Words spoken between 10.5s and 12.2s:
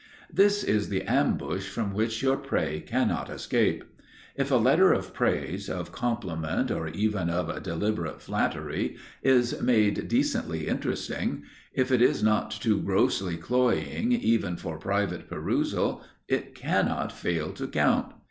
interesting, if it